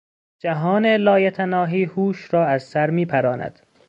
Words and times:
جهان 0.41 0.85
لایتناهی 0.95 1.83
هوش 1.85 2.33
را 2.33 2.45
از 2.45 2.63
سر 2.63 2.89
میپراند. 2.89 3.61